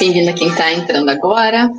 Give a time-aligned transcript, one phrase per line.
[0.00, 1.70] Bem-vindo a quem está entrando agora.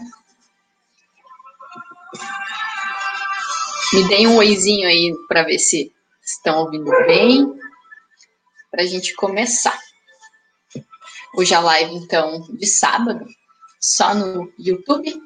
[3.95, 5.89] Me deem um oizinho aí para ver se
[6.21, 7.49] estão ouvindo bem,
[8.69, 9.79] para a gente começar.
[11.33, 13.25] Hoje a live, então, de sábado,
[13.79, 15.17] só no YouTube.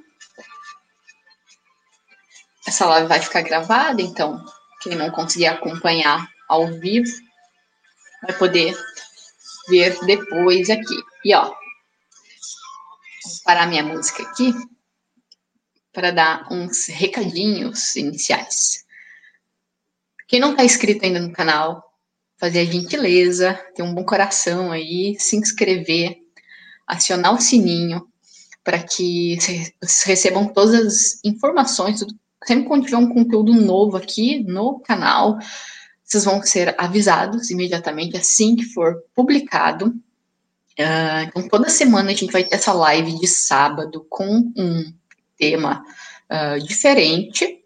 [2.67, 4.45] Essa live vai ficar gravada, então,
[4.81, 7.09] quem não conseguir acompanhar ao vivo,
[8.21, 8.77] vai poder
[9.67, 11.03] ver depois aqui.
[11.25, 11.55] E, ó, Vou
[13.43, 14.53] parar minha música aqui
[15.91, 18.85] para dar uns recadinhos iniciais.
[20.27, 21.83] Quem não está inscrito ainda no canal,
[22.37, 26.17] fazer a gentileza, ter um bom coração aí, se inscrever,
[26.87, 28.07] acionar o sininho
[28.63, 29.37] para que
[29.81, 32.05] vocês recebam todas as informações.
[32.45, 35.39] Sempre quando tiver um conteúdo novo aqui no canal,
[36.03, 39.87] vocês vão ser avisados imediatamente assim que for publicado.
[40.79, 44.93] Uh, então, toda semana a gente vai ter essa live de sábado com um
[45.39, 45.83] tema
[46.29, 47.63] uh, diferente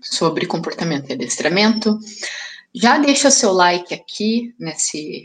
[0.00, 1.98] sobre comportamento e adestramento.
[2.74, 5.24] Já deixa seu like aqui nesse,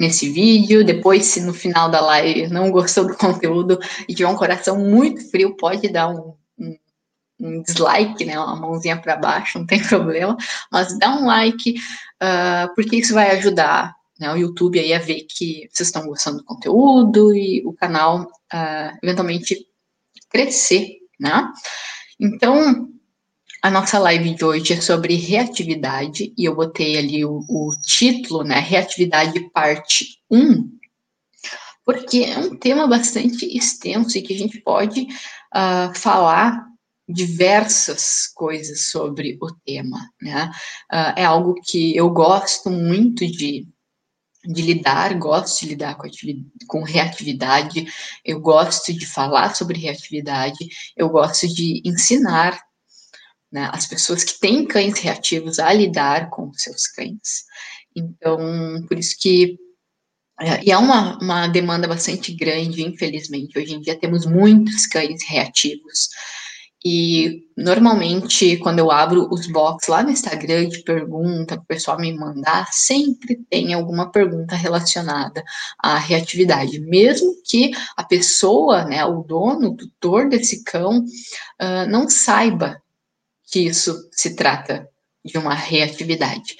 [0.00, 0.84] nesse vídeo.
[0.84, 3.78] Depois, se no final da live não gostou do conteúdo
[4.08, 6.76] e tiver um coração muito frio, pode dar um, um,
[7.40, 8.38] um dislike, né?
[8.38, 10.36] Uma mãozinha para baixo, não tem problema.
[10.70, 15.26] Mas dá um like, uh, porque isso vai ajudar né, o YouTube aí a ver
[15.28, 19.66] que vocês estão gostando do conteúdo e o canal uh, eventualmente
[20.32, 21.52] crescer, né?
[22.18, 22.88] Então,
[23.62, 28.42] a nossa live de hoje é sobre reatividade e eu botei ali o, o título,
[28.42, 30.68] né, reatividade parte 1,
[31.84, 36.66] porque é um tema bastante extenso e que a gente pode uh, falar
[37.08, 40.50] diversas coisas sobre o tema, né?
[40.92, 43.66] Uh, é algo que eu gosto muito de
[44.44, 46.08] de lidar, gosto de lidar com,
[46.66, 47.86] com reatividade,
[48.24, 52.60] eu gosto de falar sobre reatividade, eu gosto de ensinar
[53.52, 57.44] né, as pessoas que têm cães reativos a lidar com seus cães.
[57.94, 59.58] Então, por isso que.
[60.40, 63.58] É, e é uma, uma demanda bastante grande, infelizmente.
[63.58, 66.08] Hoje em dia temos muitos cães reativos.
[66.84, 71.98] E normalmente, quando eu abro os box lá no Instagram de pergunta para o pessoal
[71.98, 75.44] me mandar, sempre tem alguma pergunta relacionada
[75.78, 82.08] à reatividade, mesmo que a pessoa, né, o dono, o tutor desse cão, uh, não
[82.08, 82.82] saiba
[83.46, 84.88] que isso se trata
[85.24, 86.56] de uma reatividade.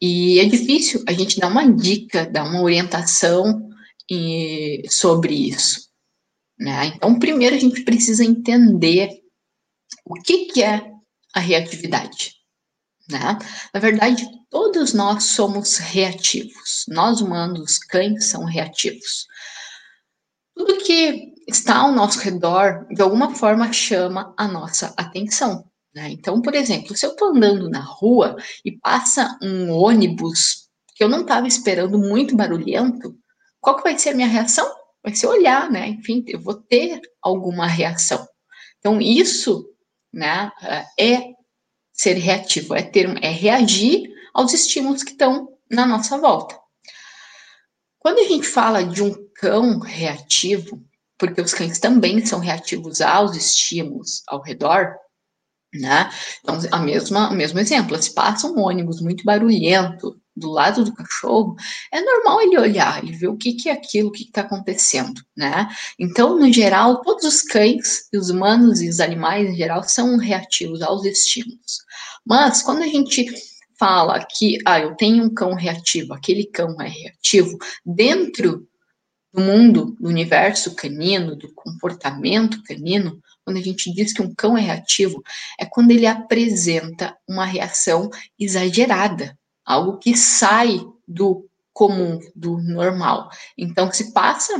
[0.00, 3.70] E é difícil a gente dar uma dica, dar uma orientação
[4.10, 5.90] e, sobre isso.
[6.58, 6.92] Né?
[6.96, 9.19] Então, primeiro a gente precisa entender
[10.04, 10.90] o que, que é
[11.34, 12.34] a reatividade?
[13.10, 13.38] Né?
[13.74, 16.84] Na verdade, todos nós somos reativos.
[16.88, 19.26] Nós humanos, cães, são reativos.
[20.54, 25.64] Tudo que está ao nosso redor, de alguma forma, chama a nossa atenção.
[25.94, 26.10] Né?
[26.10, 31.08] Então, por exemplo, se eu estou andando na rua e passa um ônibus que eu
[31.08, 33.16] não estava esperando muito barulhento,
[33.60, 34.70] qual que vai ser a minha reação?
[35.02, 35.88] Vai ser olhar, né?
[35.88, 38.26] Enfim, eu vou ter alguma reação.
[38.78, 39.69] Então, isso
[40.12, 40.50] né,
[40.98, 41.34] é
[41.92, 46.58] ser reativo, é, ter, é reagir aos estímulos que estão na nossa volta.
[47.98, 50.82] Quando a gente fala de um cão reativo,
[51.18, 54.96] porque os cães também são reativos aos estímulos ao redor,
[55.74, 56.10] né?
[56.40, 60.94] Então, a mesma, o mesmo exemplo, se passa um ônibus muito barulhento do lado do
[60.94, 61.54] cachorro,
[61.92, 65.20] é normal ele olhar e ver o que, que é aquilo, o que está acontecendo,
[65.36, 65.68] né?
[65.98, 70.82] Então, no geral, todos os cães, os humanos e os animais em geral são reativos
[70.82, 71.78] aos estímulos.
[72.24, 73.26] Mas quando a gente
[73.78, 78.66] fala que, ah, eu tenho um cão reativo, aquele cão é reativo, dentro
[79.32, 84.56] do mundo, do universo canino, do comportamento canino, quando a gente diz que um cão
[84.56, 85.20] é reativo,
[85.58, 88.08] é quando ele apresenta uma reação
[88.38, 93.28] exagerada, algo que sai do comum, do normal.
[93.58, 94.52] Então, se passa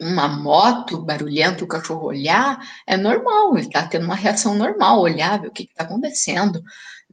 [0.00, 5.38] uma moto barulhenta, o cachorro olhar, é normal, ele está tendo uma reação normal, olhar,
[5.38, 6.62] ver o que está acontecendo.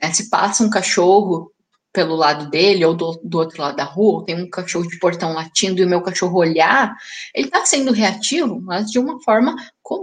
[0.02, 0.14] Né?
[0.14, 1.52] Se passa um cachorro
[1.96, 5.32] pelo lado dele ou do, do outro lado da rua, tem um cachorro de portão
[5.32, 6.94] latindo e o meu cachorro olhar,
[7.34, 9.56] ele está sendo reativo, mas de uma forma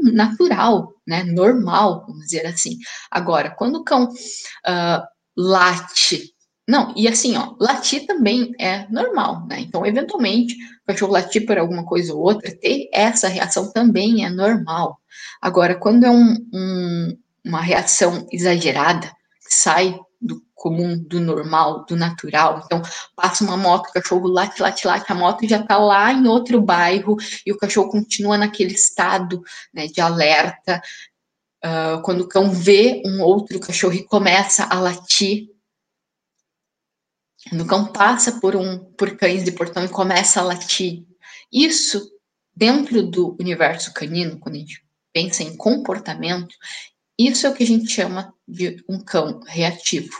[0.03, 2.79] natural, né, normal, vamos dizer assim.
[3.11, 5.03] Agora, quando o cão uh,
[5.37, 6.33] late,
[6.67, 9.61] não, e assim, ó, latir também é normal, né?
[9.61, 14.31] Então, eventualmente, o cachorro latir por alguma coisa ou outra, ter essa reação também é
[14.31, 14.99] normal.
[15.43, 22.63] Agora, quando é um, um, uma reação exagerada, sai do comum, do normal, do natural.
[22.65, 22.81] Então,
[23.17, 26.61] passa uma moto, o cachorro late, late, late, a moto já está lá em outro
[26.61, 29.43] bairro e o cachorro continua naquele estado
[29.75, 30.81] né, de alerta.
[31.65, 35.49] Uh, quando o cão vê um outro cachorro e começa a latir,
[37.49, 41.05] quando o cão passa por um por cães de portão e começa a latir,
[41.53, 42.09] isso
[42.55, 46.55] dentro do universo canino, quando a gente pensa em comportamento,
[47.19, 50.13] isso é o que a gente chama de um cão reativo.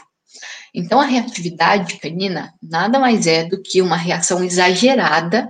[0.73, 5.47] Então, a reatividade canina nada mais é do que uma reação exagerada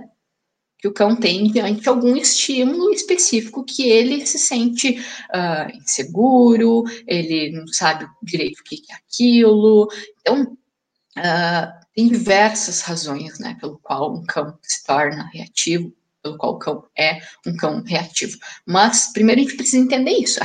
[0.84, 5.00] que o cão tem diante de algum estímulo específico que ele se sente
[5.30, 9.88] uh, inseguro, ele não sabe direito o que é aquilo.
[10.20, 15.90] Então, uh, tem diversas razões né, pelo qual um cão se torna reativo,
[16.24, 18.38] pelo qual o cão é um cão reativo.
[18.66, 20.40] Mas, primeiro, a gente precisa entender isso.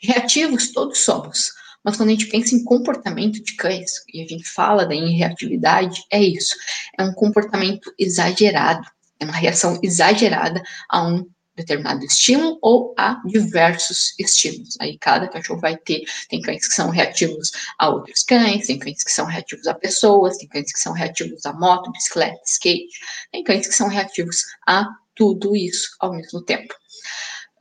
[0.00, 1.50] Reativos todos somos.
[1.84, 6.04] Mas quando a gente pensa em comportamento de cães, e a gente fala da irreatividade,
[6.12, 6.54] é isso.
[6.96, 8.86] É um comportamento exagerado,
[9.18, 11.26] é uma reação exagerada a um
[11.60, 14.76] determinado estímulo ou a diversos estímulos.
[14.80, 19.02] Aí cada cachorro vai ter, tem cães que são reativos a outros cães, tem cães
[19.02, 22.98] que são reativos a pessoas, tem cães que são reativos a moto, bicicleta, skate,
[23.32, 26.74] tem cães que são reativos a tudo isso ao mesmo tempo.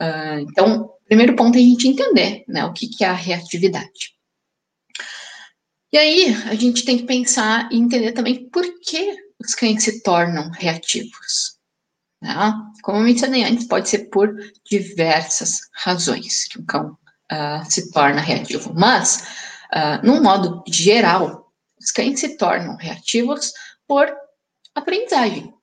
[0.01, 4.15] Uh, então, primeiro ponto é a gente entender né, o que, que é a reatividade.
[5.91, 10.03] E aí, a gente tem que pensar e entender também por que os cães se
[10.03, 11.58] tornam reativos.
[12.21, 12.35] Né?
[12.81, 14.35] Como eu mencionei antes, pode ser por
[14.65, 16.97] diversas razões que um cão
[17.31, 18.73] uh, se torna reativo.
[18.73, 19.25] Mas,
[19.73, 23.53] uh, num modo geral, os cães se tornam reativos
[23.87, 24.11] por
[24.75, 25.53] aprendizagem.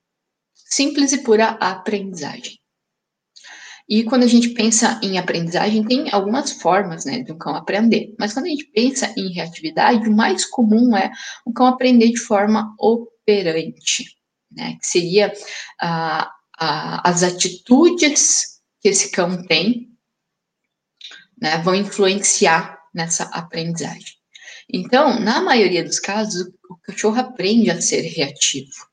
[0.55, 2.58] Simples e pura aprendizagem.
[3.88, 8.14] E quando a gente pensa em aprendizagem, tem algumas formas né, de um cão aprender.
[8.19, 11.12] Mas quando a gente pensa em reatividade, o mais comum é
[11.44, 14.17] o cão aprender de forma operante,
[14.50, 15.32] né, que seria
[15.81, 19.91] ah, as atitudes que esse cão tem
[21.41, 24.17] né, vão influenciar nessa aprendizagem.
[24.69, 28.88] Então, na maioria dos casos, o cachorro aprende a ser reativo.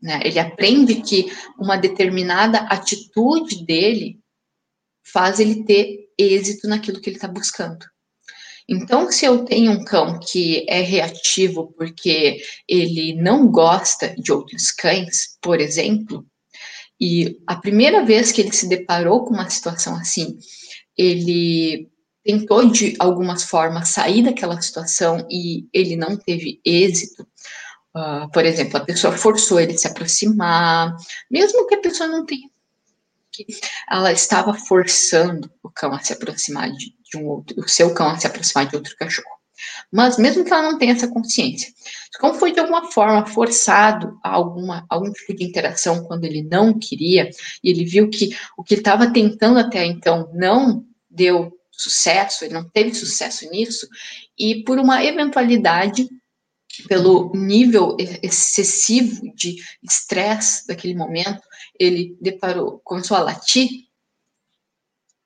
[0.00, 0.20] Né?
[0.24, 4.18] Ele aprende que uma determinada atitude dele
[5.02, 7.84] faz ele ter êxito naquilo que ele está buscando.
[8.68, 14.72] Então, se eu tenho um cão que é reativo porque ele não gosta de outros
[14.72, 16.26] cães, por exemplo,
[17.00, 20.38] e a primeira vez que ele se deparou com uma situação assim,
[20.96, 21.88] ele
[22.24, 27.26] tentou de algumas formas sair daquela situação e ele não teve êxito,
[27.96, 30.94] Uh, por exemplo, a pessoa forçou ele a se aproximar,
[31.30, 32.50] mesmo que a pessoa não tenha.
[33.90, 38.10] Ela estava forçando o cão a se aproximar de, de um outro, o seu cão
[38.10, 39.35] a se aproximar de outro cachorro.
[39.92, 43.26] Mas mesmo que ela não tenha essa consciência, se o cão foi de alguma forma
[43.26, 47.30] forçado a alguma, algum tipo de interação quando ele não queria,
[47.62, 52.68] e ele viu que o que estava tentando até então não deu sucesso, ele não
[52.68, 53.86] teve sucesso nisso,
[54.38, 56.08] e por uma eventualidade
[56.88, 61.40] pelo nível excessivo de estresse daquele momento,
[61.78, 63.68] ele deparou, começou a latir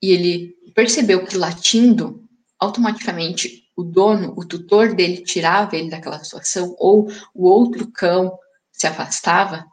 [0.03, 2.25] e ele percebeu que latindo,
[2.59, 8.33] automaticamente o dono, o tutor dele tirava ele daquela situação ou o outro cão
[8.73, 9.65] se afastava,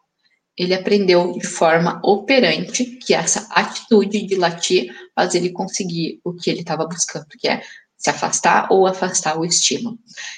[0.57, 6.49] ele aprendeu de forma operante que essa atitude de latir faz ele conseguir o que
[6.49, 7.61] ele estava buscando, que é
[7.95, 9.97] se afastar ou afastar o estímulo.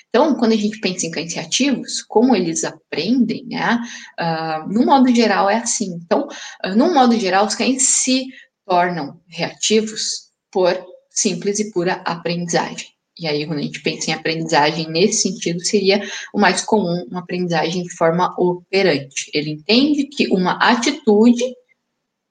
[0.09, 3.79] Então, quando a gente pensa em cães reativos, como eles aprendem, né?
[4.19, 5.99] Uh, no modo geral é assim.
[6.03, 6.27] Então,
[6.65, 8.27] uh, no modo geral, os cães se
[8.65, 10.73] tornam reativos por
[11.09, 12.87] simples e pura aprendizagem.
[13.19, 16.01] E aí, quando a gente pensa em aprendizagem nesse sentido, seria
[16.33, 19.29] o mais comum, uma aprendizagem de forma operante.
[19.33, 21.43] Ele entende que uma atitude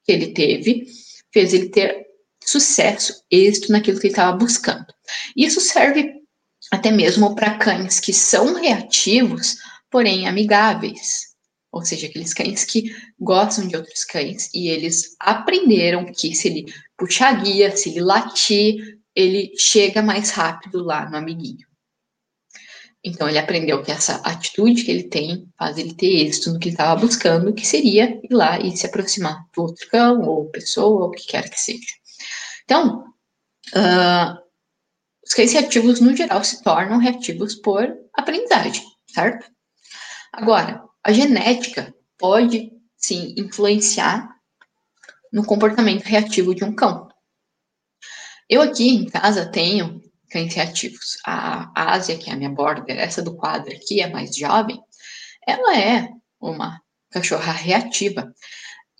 [0.03, 0.87] que ele teve
[1.31, 2.07] fez ele ter
[2.43, 4.87] sucesso, êxito naquilo que ele estava buscando.
[5.37, 6.15] Isso serve
[6.71, 9.57] até mesmo para cães que são reativos,
[9.89, 11.29] porém amigáveis.
[11.71, 16.73] Ou seja, aqueles cães que gostam de outros cães e eles aprenderam que se ele
[16.97, 21.67] puxar a guia, se ele latir, ele chega mais rápido lá no amiguinho.
[23.03, 26.69] Então ele aprendeu que essa atitude que ele tem faz ele ter êxito no que
[26.69, 31.05] ele estava buscando, que seria ir lá e se aproximar do outro cão ou pessoa,
[31.05, 31.85] ou o que quer que seja.
[32.63, 33.05] Então,
[33.75, 34.37] uh,
[35.25, 39.49] os cães reativos, no geral, se tornam reativos por aprendizagem, certo?
[40.31, 44.29] Agora, a genética pode, sim, influenciar
[45.31, 47.08] no comportamento reativo de um cão.
[48.49, 51.17] Eu aqui em casa tenho cães reativos.
[51.23, 54.81] A Ásia, que é a minha border, essa do quadro aqui, é mais jovem,
[55.47, 56.09] ela é
[56.41, 58.33] uma cachorra reativa.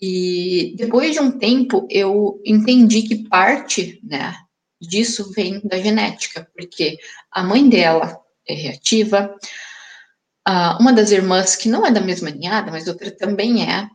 [0.00, 4.36] E depois de um tempo, eu entendi que parte né,
[4.80, 6.96] disso vem da genética, porque
[7.30, 9.34] a mãe dela é reativa,
[10.78, 13.88] uma das irmãs, que não é da mesma ninhada, mas outra também é,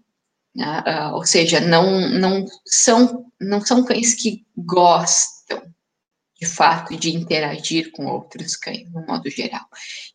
[0.56, 0.84] né,
[1.14, 5.35] ou seja, não, não, são, não são cães que gostam
[6.46, 9.66] de fato de interagir com outros cães, no modo geral.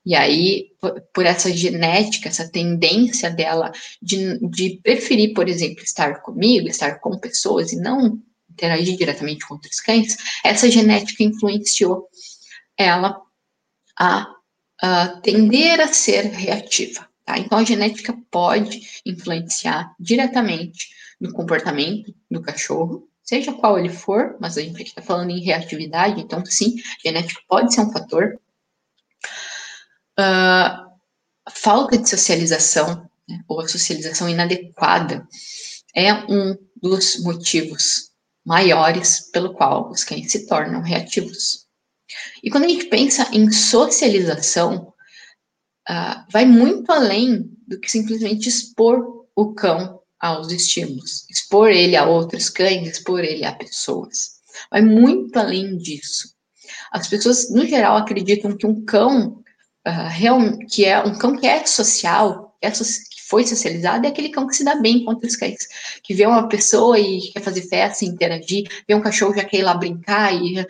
[0.07, 0.71] E aí,
[1.13, 7.19] por essa genética, essa tendência dela de, de preferir, por exemplo, estar comigo, estar com
[7.19, 12.09] pessoas e não interagir diretamente com outros cães, essa genética influenciou
[12.77, 13.21] ela
[13.99, 14.27] a,
[14.81, 17.09] a tender a ser reativa.
[17.25, 17.39] Tá?
[17.39, 24.59] Então, a genética pode influenciar diretamente no comportamento do cachorro, seja qual ele for, mas
[24.59, 28.41] a gente está falando em reatividade, então, sim, genética pode ser um fator.
[30.19, 30.91] Uh,
[31.49, 35.29] falta de socialização, né, ou a socialização inadequada,
[35.95, 38.11] é um dos motivos
[38.45, 41.69] maiores pelo qual os cães se tornam reativos.
[42.43, 44.93] E quando a gente pensa em socialização,
[45.89, 52.05] uh, vai muito além do que simplesmente expor o cão aos estímulos, expor ele a
[52.05, 54.41] outros cães, expor ele a pessoas.
[54.71, 56.35] Vai muito além disso.
[56.93, 59.43] As pessoas, no geral, acreditam que um cão
[59.87, 62.71] uh, que é um cão que é social, é,
[63.29, 65.67] foi socializado é aquele cão que se dá bem com outros cães,
[66.03, 69.63] que vê uma pessoa e quer fazer festa, interagir, vê um cachorro já quer ir
[69.63, 70.67] lá brincar e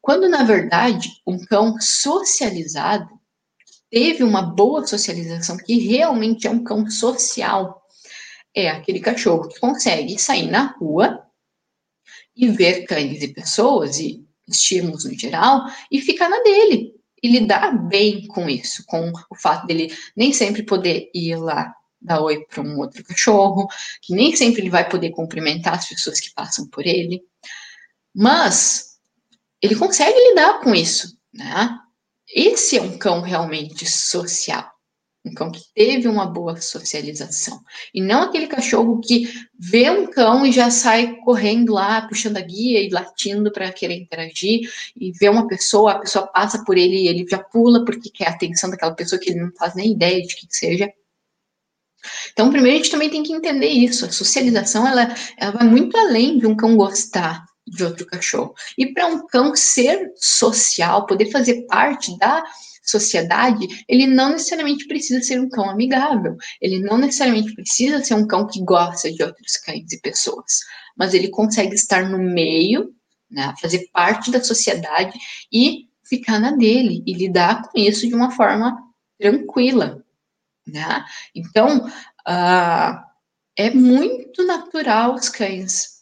[0.00, 3.08] quando na verdade um cão socializado
[3.88, 7.85] teve uma boa socialização, que realmente é um cão social,
[8.56, 11.22] é aquele cachorro que consegue sair na rua
[12.34, 17.76] e ver cães e pessoas e estímulos no geral e ficar na dele e lidar
[17.88, 22.62] bem com isso, com o fato dele nem sempre poder ir lá dar oi para
[22.62, 23.68] um outro cachorro,
[24.00, 27.22] que nem sempre ele vai poder cumprimentar as pessoas que passam por ele,
[28.14, 28.98] mas
[29.60, 31.78] ele consegue lidar com isso, né?
[32.28, 34.75] Esse é um cão realmente social.
[35.34, 37.60] Cão que teve uma boa socialização.
[37.92, 39.28] E não aquele cachorro que
[39.58, 43.96] vê um cão e já sai correndo lá, puxando a guia e latindo para querer
[43.96, 48.10] interagir, e vê uma pessoa, a pessoa passa por ele e ele já pula porque
[48.10, 50.88] quer a atenção daquela pessoa que ele não faz nem ideia de que seja.
[52.32, 54.04] Então, primeiro a gente também tem que entender isso.
[54.04, 58.54] A socialização ela, ela vai muito além de um cão gostar de outro cachorro.
[58.78, 62.44] E para um cão ser social, poder fazer parte da
[62.86, 68.26] sociedade, ele não necessariamente precisa ser um cão amigável, ele não necessariamente precisa ser um
[68.26, 70.60] cão que gosta de outros cães e pessoas,
[70.96, 72.94] mas ele consegue estar no meio,
[73.30, 75.18] né, fazer parte da sociedade
[75.52, 78.78] e ficar na dele e lidar com isso de uma forma
[79.18, 80.04] tranquila,
[80.64, 81.04] né?
[81.34, 83.06] Então, uh,
[83.56, 85.96] é muito natural os cães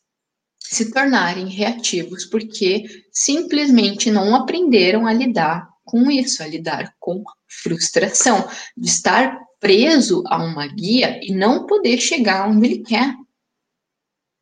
[0.58, 8.48] se tornarem reativos porque simplesmente não aprenderam a lidar com isso, a lidar com frustração,
[8.76, 13.14] de estar preso a uma guia e não poder chegar onde ele quer.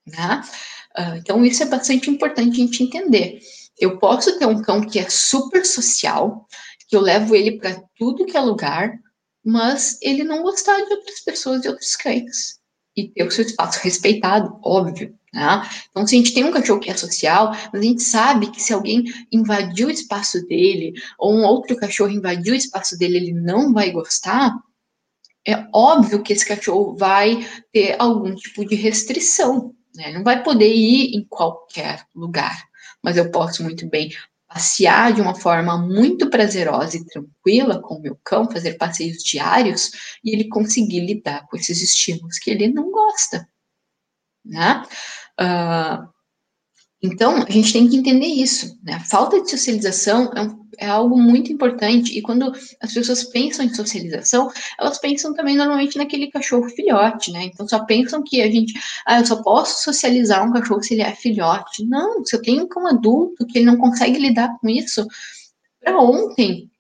[0.06, 0.42] Né?
[0.98, 3.40] Uh, então, isso é bastante importante a gente entender.
[3.78, 6.46] Eu posso ter um cão que é super social,
[6.88, 8.98] que eu levo ele para tudo que é lugar,
[9.44, 12.60] mas ele não gostar de outras pessoas e outros cães.
[12.96, 15.16] E ter o seu espaço respeitado, óbvio.
[15.32, 15.68] Né?
[15.90, 18.62] Então, se a gente tem um cachorro que é social, mas a gente sabe que
[18.62, 23.32] se alguém invadiu o espaço dele, ou um outro cachorro invadiu o espaço dele, ele
[23.32, 24.52] não vai gostar,
[25.46, 29.74] é óbvio que esse cachorro vai ter algum tipo de restrição.
[29.94, 30.12] Né?
[30.12, 32.64] Não vai poder ir em qualquer lugar.
[33.02, 34.12] Mas eu posso muito bem
[34.52, 39.90] passear de uma forma muito prazerosa e tranquila com o meu cão, fazer passeios diários
[40.22, 43.48] e ele conseguir lidar com esses estímulos que ele não gosta,
[44.44, 44.82] né?
[45.40, 46.12] Uh,
[47.02, 48.94] então, a gente tem que entender isso, né?
[48.94, 53.64] A falta de socialização é, um, é, algo muito importante, e quando as pessoas pensam
[53.64, 54.48] em socialização,
[54.78, 57.44] elas pensam também normalmente naquele cachorro filhote, né?
[57.46, 58.74] Então, só pensam que a gente,
[59.04, 61.84] ah, eu só posso socializar um cachorro se ele é filhote.
[61.84, 65.04] Não, se eu tenho um adulto que ele não consegue lidar com isso,
[65.82, 66.70] para ontem,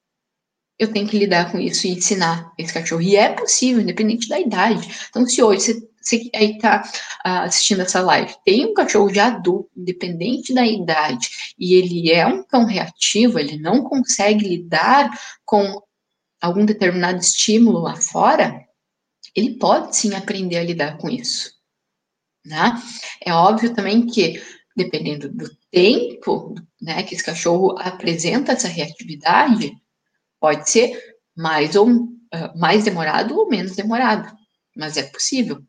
[0.78, 3.02] eu tenho que lidar com isso e ensinar esse cachorro.
[3.02, 4.88] E é possível, independente da idade.
[5.08, 6.82] Então, se hoje você, você aí está
[7.24, 11.28] uh, assistindo essa live, tem um cachorro já adulto, independente da idade,
[11.58, 15.10] e ele é um cão reativo, ele não consegue lidar
[15.44, 15.80] com
[16.40, 18.66] algum determinado estímulo lá fora,
[19.34, 21.52] ele pode sim aprender a lidar com isso.
[22.44, 22.80] Né?
[23.24, 24.42] É óbvio também que,
[24.76, 29.72] dependendo do tempo né, que esse cachorro apresenta essa reatividade,
[30.40, 31.00] pode ser
[31.36, 34.36] mais ou uh, mais demorado ou menos demorado,
[34.76, 35.62] mas é possível.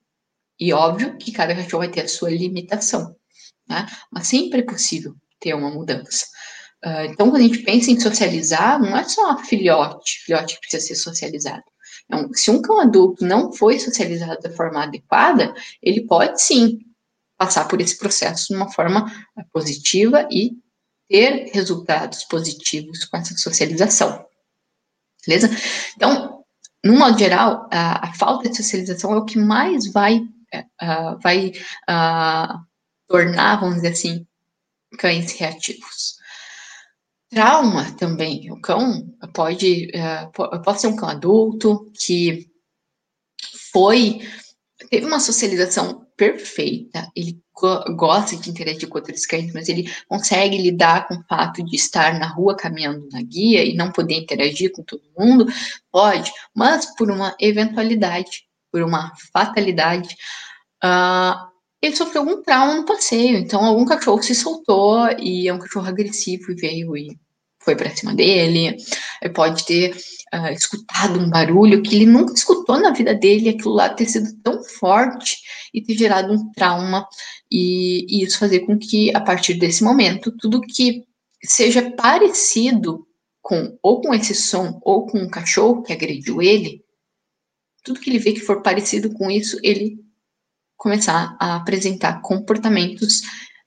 [0.60, 3.16] E óbvio que cada cachorro vai ter a sua limitação,
[3.68, 3.88] né?
[4.12, 6.26] Mas sempre é possível ter uma mudança.
[6.86, 10.88] Uh, então, quando a gente pensa em socializar, não é só filhote, filhote que precisa
[10.88, 11.64] ser socializado.
[12.06, 16.80] Então, se um cão adulto não foi socializado da forma adequada, ele pode sim
[17.38, 19.12] passar por esse processo de uma forma
[19.52, 20.52] positiva e
[21.08, 24.26] ter resultados positivos com essa socialização.
[25.26, 25.50] Beleza?
[25.96, 26.44] Então,
[26.84, 30.22] no modo geral, a, a falta de socialização é o que mais vai,
[30.82, 31.50] uh, vai
[31.90, 32.60] uh,
[33.08, 34.28] tornar, vamos dizer assim,
[34.98, 36.18] cães reativos.
[37.30, 38.52] Trauma também.
[38.52, 42.48] O cão pode, uh, pode ser um cão adulto que
[43.72, 44.22] foi
[44.90, 47.42] teve uma socialização perfeita, ele
[47.96, 52.20] gosta de interagir com outros cães, mas ele consegue lidar com o fato de estar
[52.20, 55.46] na rua caminhando na guia e não poder interagir com todo mundo?
[55.92, 60.10] Pode, mas por uma eventualidade, por uma fatalidade,
[60.84, 65.60] uh, ele sofreu algum trauma no passeio, então algum cachorro se soltou e é um
[65.60, 67.20] cachorro agressivo e veio e
[67.60, 68.76] foi para cima dele,
[69.22, 69.96] ele pode ter
[70.34, 74.34] uh, escutado um barulho que ele nunca escutou na vida dele, aquilo lá ter sido
[74.42, 75.38] tão forte
[75.72, 77.08] e ter gerado um trauma,
[77.52, 81.04] e, e isso fazer com que, a partir desse momento, tudo que
[81.44, 83.06] seja parecido
[83.40, 86.83] com, ou com esse som, ou com um cachorro que agrediu ele,
[87.84, 90.00] tudo que ele vê que for parecido com isso, ele
[90.78, 93.22] começar a apresentar comportamentos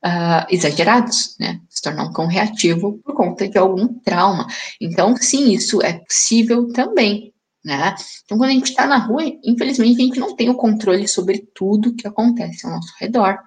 [0.04, 1.60] uh, exagerados, né?
[1.68, 4.46] Se tornar um cão reativo por conta de algum trauma.
[4.80, 7.32] Então, sim, isso é possível também,
[7.64, 7.94] né?
[8.24, 11.46] Então, quando a gente está na rua, infelizmente, a gente não tem o controle sobre
[11.54, 13.38] tudo que acontece ao nosso redor.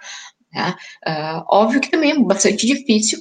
[0.52, 0.76] Né?
[1.08, 3.20] Uh, óbvio que também é bastante difícil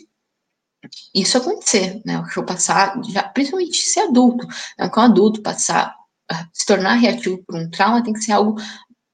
[1.14, 2.18] isso acontecer, né?
[2.18, 4.46] O cachorro passar, já, principalmente se adulto,
[4.78, 4.88] né?
[4.88, 5.94] com adulto passar,
[6.52, 8.56] se tornar reativo por um trauma tem que ser algo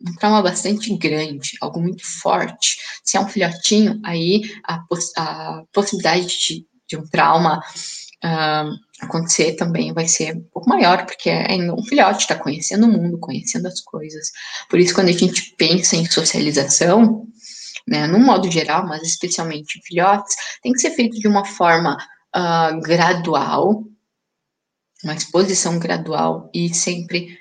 [0.06, 2.76] um trauma bastante grande, algo muito forte.
[3.02, 9.54] Se é um filhotinho, aí a, poss a possibilidade de, de, um trauma uh, acontecer
[9.56, 13.18] também vai ser um pouco maior, porque é ainda um filhote, está conhecendo o mundo,
[13.18, 14.30] conhecendo as coisas.
[14.68, 17.26] Por isso, quando a gente pensa em socialização,
[17.88, 21.96] né, no modo geral, mas especialmente em filhotes, tem que ser feito de uma forma
[22.36, 23.84] uh, gradual,
[25.04, 27.38] uma exposição gradual e sempre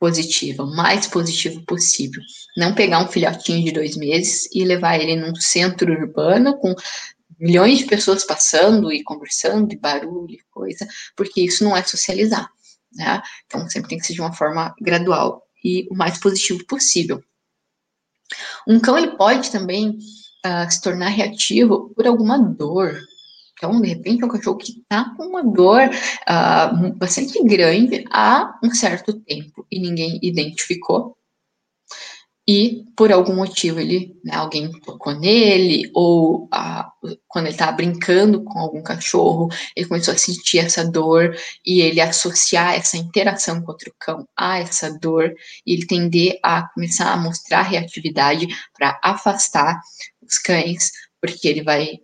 [0.00, 2.20] positiva, o mais positivo possível.
[2.56, 6.74] Não pegar um filhotinho de dois meses e levar ele num centro urbano com
[7.38, 12.48] milhões de pessoas passando e conversando, e barulho, e coisa, porque isso não é socializar,
[12.92, 13.22] né?
[13.46, 17.22] Então sempre tem que ser de uma forma gradual e o mais positivo possível.
[18.66, 22.98] Um cão ele pode também uh, se tornar reativo por alguma dor,
[23.62, 28.58] então, de repente, é um cachorro que está com uma dor uh, bastante grande há
[28.60, 31.16] um certo tempo e ninguém identificou.
[32.46, 38.42] E por algum motivo ele, né, alguém tocou nele, ou uh, quando ele estava brincando
[38.42, 43.70] com algum cachorro, ele começou a sentir essa dor e ele associar essa interação com
[43.70, 45.32] outro cão a essa dor,
[45.64, 49.80] e ele tender a começar a mostrar reatividade para afastar
[50.20, 52.00] os cães, porque ele vai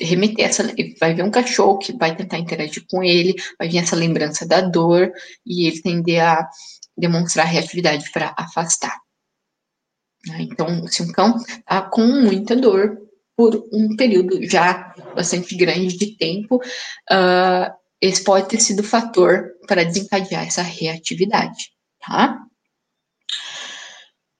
[0.00, 0.64] remeter essa,
[0.98, 4.60] vai ver um cachorro que vai tentar interagir com ele, vai vir essa lembrança da
[4.60, 5.12] dor
[5.46, 6.48] e ele tender a
[6.96, 8.96] demonstrar reatividade para afastar.
[10.26, 10.42] Né?
[10.42, 12.98] Então, se um cão está com muita dor
[13.36, 19.84] por um período já bastante grande de tempo, uh, esse pode ter sido fator para
[19.84, 22.40] desencadear essa reatividade, tá?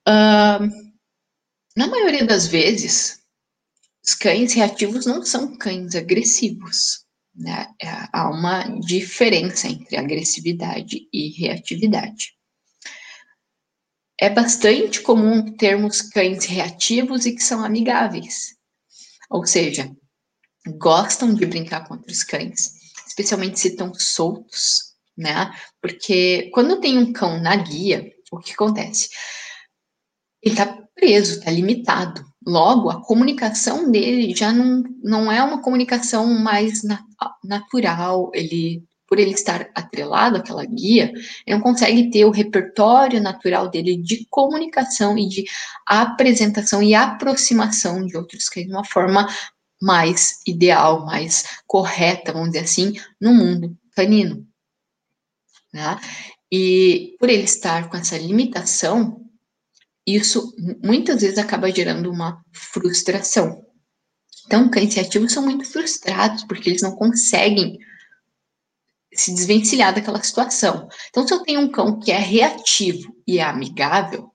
[0.07, 0.69] Uh,
[1.77, 3.24] na maioria das vezes,
[4.07, 7.05] os cães reativos não são cães agressivos.
[7.35, 7.67] Né?
[7.83, 12.35] É, há uma diferença entre agressividade e reatividade.
[14.21, 18.55] É bastante comum termos cães reativos e que são amigáveis.
[19.29, 19.91] Ou seja,
[20.77, 22.75] gostam de brincar com outros cães,
[23.07, 25.53] especialmente se estão soltos, né?
[25.81, 29.09] Porque quando tem um cão na guia, o que acontece?
[30.43, 32.25] Ele está preso, está limitado.
[32.47, 37.03] Logo, a comunicação dele já não, não é uma comunicação mais na,
[37.43, 41.11] natural, ele, por ele estar atrelado àquela guia,
[41.47, 45.45] ele não consegue ter o repertório natural dele de comunicação e de
[45.87, 49.27] apresentação e aproximação de outros cães de uma forma
[49.81, 54.47] mais ideal, mais correta, vamos dizer assim, no mundo canino.
[55.73, 55.99] Né?
[56.53, 59.24] E por ele estar com essa limitação,
[60.07, 63.65] isso muitas vezes acaba gerando uma frustração.
[64.47, 67.79] Então, cães reativos são muito frustrados porque eles não conseguem
[69.13, 70.89] se desvencilhar daquela situação.
[71.09, 74.31] Então, se eu tenho um cão que é reativo e é amigável,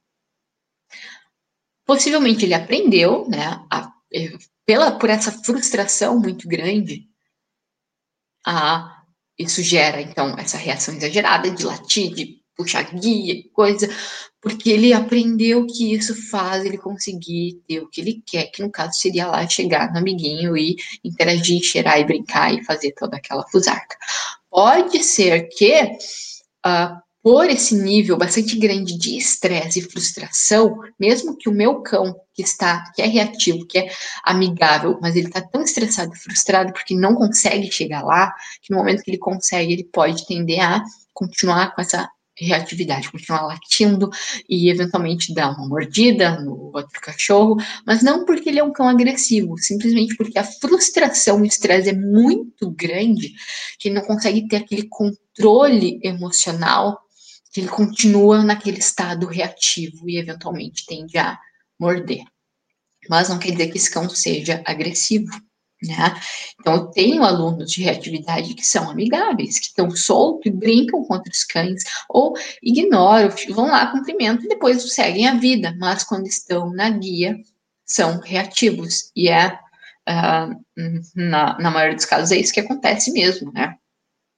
[1.86, 7.08] possivelmente ele aprendeu, né, a, eh, pela, por essa frustração muito grande,
[8.46, 9.04] a,
[9.38, 13.89] isso gera, então, essa reação exagerada de latir, de puxar guia, coisa,
[14.41, 18.69] porque ele aprendeu que isso faz ele conseguir ter o que ele quer, que no
[18.69, 23.48] caso seria lá chegar no amiguinho e interagir, cheirar e brincar e fazer toda aquela
[23.48, 23.95] fusarca.
[24.50, 25.84] Pode ser que,
[26.65, 32.13] uh, por esse nível bastante grande de estresse e frustração, mesmo que o meu cão
[32.34, 33.89] que está, que é reativo, que é
[34.24, 38.78] amigável, mas ele está tão estressado e frustrado porque não consegue chegar lá, que no
[38.78, 44.10] momento que ele consegue, ele pode tender a continuar com essa reatividade, continuar latindo
[44.47, 48.88] e eventualmente dar uma mordida no outro cachorro, mas não porque ele é um cão
[48.88, 53.34] agressivo, simplesmente porque a frustração e o estresse é muito grande
[53.78, 56.99] que ele não consegue ter aquele controle emocional,
[57.52, 61.38] que ele continua naquele estado reativo e eventualmente tende a
[61.80, 62.23] morder.
[63.10, 65.30] Mas não quer dizer que esse cão seja agressivo.
[65.82, 66.20] Né?
[66.60, 71.13] Então, eu tenho alunos de reatividade que são amigáveis, que estão soltos e brincam com
[71.13, 76.70] outros cães, ou ignoram, vão lá, cumprimentam e depois seguem a vida, mas quando estão
[76.72, 77.38] na guia,
[77.86, 79.10] são reativos.
[79.15, 79.58] E é,
[80.10, 80.82] uh,
[81.15, 83.76] na, na maioria dos casos, é isso que acontece mesmo, né?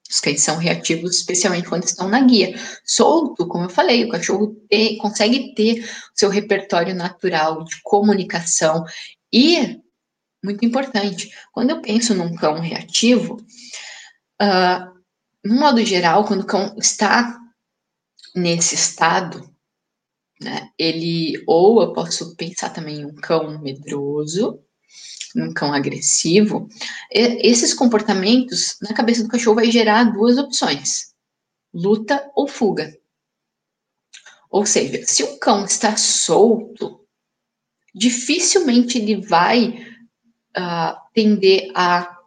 [0.08, 2.54] Os cães são reativos, especialmente quando estão na guia.
[2.84, 4.54] Solto, como eu falei, o cachorro
[5.00, 8.84] consegue ter seu repertório natural de comunicação
[9.32, 9.80] e
[10.42, 11.30] muito importante.
[11.52, 13.36] Quando eu penso num cão reativo,
[14.40, 14.92] uh,
[15.44, 17.38] no modo geral, quando o cão está
[18.34, 19.48] nesse estado,
[20.40, 24.60] né, ele, ou eu posso pensar também em um cão medroso,
[25.34, 26.68] um cão agressivo,
[27.10, 31.14] esses comportamentos na cabeça do cachorro vai gerar duas opções:
[31.72, 32.94] luta ou fuga.
[34.50, 37.00] Ou seja, se um cão está solto,
[37.94, 39.91] dificilmente ele vai
[40.56, 42.18] uh, tender a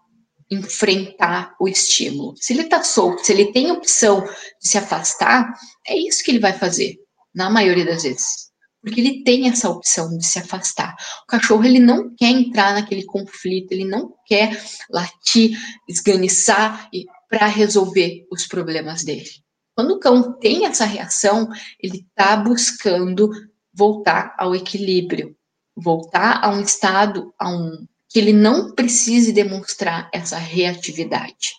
[0.50, 2.36] enfrentar o estímulo.
[2.38, 5.54] Se ele está solto, se ele tem opção de se afastar,
[5.88, 6.98] é isso que ele vai fazer,
[7.34, 8.46] na maioria das vezes.
[8.82, 10.96] Porque ele tem essa opção de se afastar.
[11.24, 15.58] O cachorro, ele não quer entrar naquele conflito, ele não quer latir,
[15.90, 16.88] esganiçar
[17.28, 19.30] para resolver os problemas dele.
[19.76, 21.50] Quando o cão tem essa reação,
[21.82, 23.30] ele está buscando
[23.74, 25.36] voltar ao equilíbrio,
[25.76, 27.86] voltar a um estado, a um
[28.16, 31.52] que ele não precise demonstrar essa reatividade.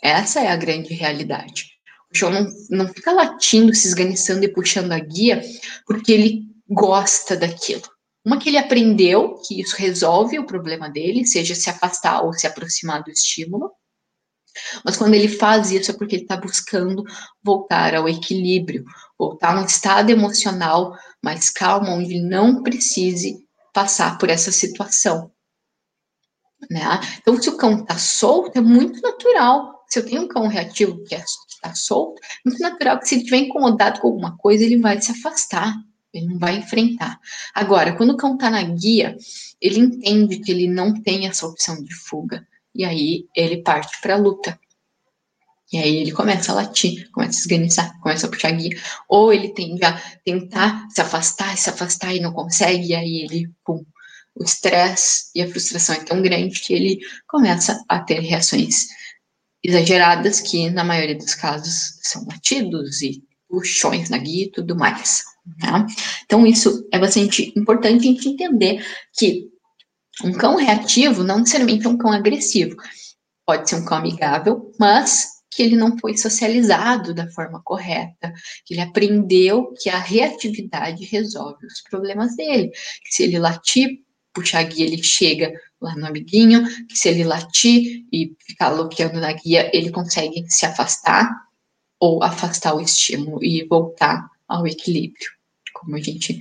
[0.00, 1.64] Essa é a grande realidade.
[2.08, 5.42] O João não, não fica latindo, se esganiçando e puxando a guia
[5.88, 7.82] porque ele gosta daquilo.
[8.24, 12.46] Uma que ele aprendeu que isso resolve o problema dele, seja se afastar ou se
[12.46, 13.72] aproximar do estímulo.
[14.84, 17.02] Mas quando ele faz isso é porque ele está buscando
[17.42, 18.84] voltar ao equilíbrio,
[19.18, 23.43] voltar a um estado emocional mais calmo, onde ele não precise
[23.74, 25.30] passar por essa situação.
[26.70, 26.80] Né?
[27.18, 29.84] Então, se o cão está solto, é muito natural.
[29.88, 33.16] Se eu tenho um cão reativo que é, está solto, é muito natural que se
[33.16, 35.74] ele estiver incomodado com alguma coisa, ele vai se afastar,
[36.12, 37.18] ele não vai enfrentar.
[37.54, 39.16] Agora, quando o cão está na guia,
[39.60, 44.14] ele entende que ele não tem essa opção de fuga, e aí ele parte para
[44.14, 44.58] a luta.
[45.74, 48.80] E aí ele começa a latir, começa a esganiçar, começa a puxar guia.
[49.08, 53.50] Ou ele tende a tentar se afastar, se afastar e não consegue, e aí ele,
[53.66, 53.84] pum,
[54.36, 58.86] o estresse e a frustração é tão grande que ele começa a ter reações
[59.64, 65.24] exageradas, que na maioria dos casos são latidos e puxões na guia e tudo mais.
[65.60, 65.86] Né?
[66.24, 69.48] Então, isso é bastante importante a gente entender que
[70.22, 72.76] um cão reativo não necessariamente é um cão agressivo.
[73.44, 78.32] Pode ser um cão amigável, mas que ele não foi socializado da forma correta,
[78.64, 82.70] que ele aprendeu que a reatividade resolve os problemas dele,
[83.04, 84.00] que se ele latir,
[84.32, 89.20] puxar a guia, ele chega lá no amiguinho, que se ele latir e ficar bloqueando
[89.20, 91.30] na guia, ele consegue se afastar
[92.00, 95.30] ou afastar o estímulo e voltar ao equilíbrio,
[95.72, 96.40] como a gente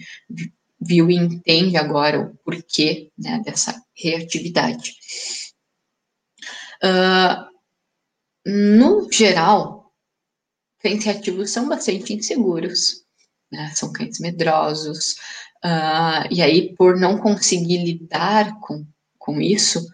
[0.82, 4.96] viu e entende agora o porquê né, dessa reatividade.
[6.84, 7.53] Uh,
[8.46, 9.92] no geral,
[10.80, 13.04] cães reativos são bastante inseguros,
[13.52, 13.72] né?
[13.74, 15.14] São cães medrosos,
[15.64, 18.86] uh, e aí, por não conseguir lidar com,
[19.18, 19.86] com isso,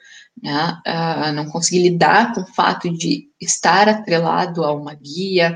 [0.42, 0.82] né?
[0.88, 5.56] Uh, não conseguir lidar com o fato de estar atrelado a uma guia,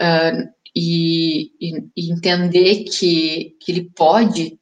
[0.00, 4.58] uh, e, e, e, entender que, que ele pode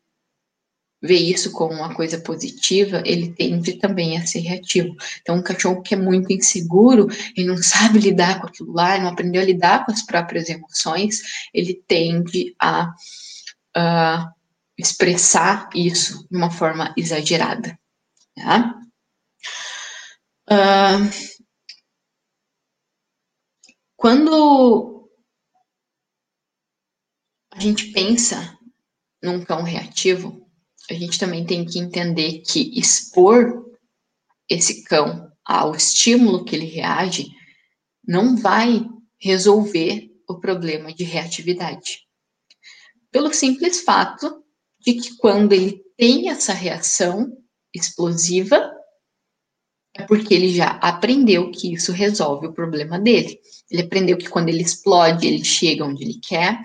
[1.07, 4.95] ver isso como uma coisa positiva, ele tende também a ser reativo.
[5.23, 9.09] Então, um cachorro que é muito inseguro, ele não sabe lidar com aquilo lá, não
[9.09, 11.21] aprendeu a lidar com as próprias emoções,
[11.55, 12.93] ele tende a
[14.79, 17.79] expressar isso de uma forma exagerada.
[20.49, 21.11] Uh,
[23.97, 25.11] quando
[27.51, 28.57] a gente pensa
[29.23, 30.46] num cão reativo,
[30.91, 33.65] a gente também tem que entender que expor
[34.49, 37.29] esse cão ao estímulo que ele reage
[38.07, 38.85] não vai
[39.19, 42.01] resolver o problema de reatividade.
[43.11, 44.45] Pelo simples fato
[44.79, 47.33] de que quando ele tem essa reação
[47.75, 48.73] explosiva,
[49.95, 53.41] é porque ele já aprendeu que isso resolve o problema dele.
[53.71, 56.61] Ele aprendeu que quando ele explode, ele chega onde ele quer,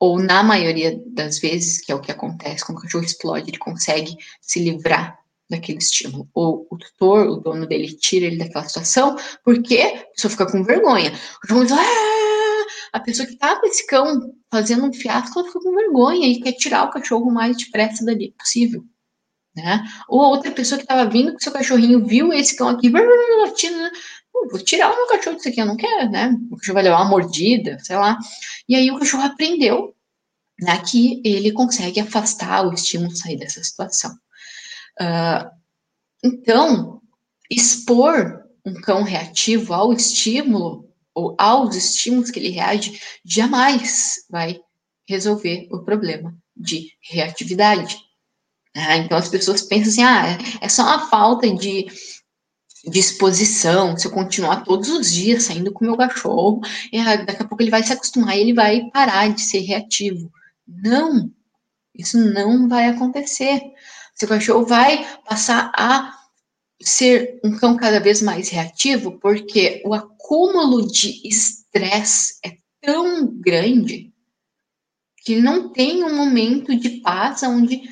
[0.00, 3.58] ou na maioria das vezes, que é o que acontece quando o cachorro explode, ele
[3.58, 5.18] consegue se livrar
[5.50, 6.28] daquele estímulo.
[6.34, 10.62] Ou o tutor, o dono dele, tira ele daquela situação, porque a pessoa fica com
[10.62, 11.12] vergonha.
[11.36, 12.18] O cachorro diz, ah!
[12.92, 16.40] a pessoa que tá com esse cão fazendo um fiasco, ela fica com vergonha e
[16.40, 18.84] quer tirar o cachorro o mais depressa dali possível.
[19.56, 19.84] Né?
[20.08, 22.90] Ou outra pessoa que estava vindo com seu cachorrinho viu esse cão aqui,
[23.42, 23.90] latindo,
[24.42, 24.48] né?
[24.50, 26.36] vou tirar o meu cachorro disso aqui, eu não quero, né?
[26.50, 28.18] O cachorro vai levar uma mordida, sei lá.
[28.68, 29.94] E aí o cachorro aprendeu
[30.60, 34.12] né, que ele consegue afastar o estímulo sair dessa situação.
[35.00, 35.48] Uh,
[36.24, 37.00] então,
[37.50, 44.60] expor um cão reativo ao estímulo ou aos estímulos que ele reage jamais vai
[45.08, 47.96] resolver o problema de reatividade.
[48.76, 51.86] Ah, então as pessoas pensam assim, ah, é só uma falta de
[52.86, 56.60] disposição, se eu continuar todos os dias saindo com o meu cachorro,
[57.26, 60.30] daqui a pouco ele vai se acostumar e ele vai parar de ser reativo.
[60.66, 61.30] Não,
[61.94, 63.60] isso não vai acontecer.
[64.14, 66.16] Seu cachorro vai passar a
[66.80, 74.12] ser um cão cada vez mais reativo, porque o acúmulo de estresse é tão grande
[75.24, 77.82] que não tem um momento de paz onde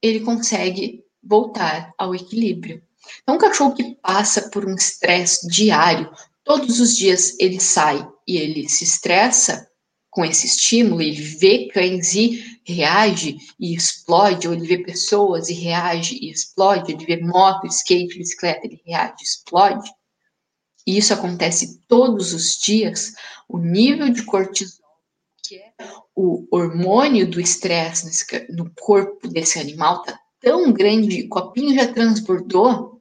[0.00, 2.82] ele consegue voltar ao equilíbrio.
[3.22, 6.10] Então, um cachorro que passa por um estresse diário,
[6.44, 9.68] todos os dias ele sai e ele se estressa
[10.10, 15.54] com esse estímulo, ele vê cães e reage e explode, ou ele vê pessoas e
[15.54, 19.90] reage e explode, ele vê moto, skate, bicicleta, ele reage e explode.
[20.86, 23.14] E isso acontece todos os dias,
[23.48, 24.84] o nível de cortisol,
[25.42, 25.72] que é
[26.14, 33.00] o hormônio do estresse no corpo desse animal, está tão grande, copinho já transbordou,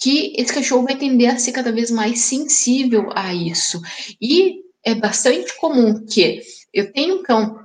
[0.00, 3.80] que esse cachorro vai tender a ser cada vez mais sensível a isso.
[4.20, 6.40] E é bastante comum que
[6.72, 7.58] eu tenho um cão